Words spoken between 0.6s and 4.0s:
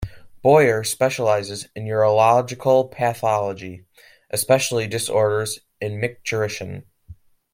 specialized in urological pathology,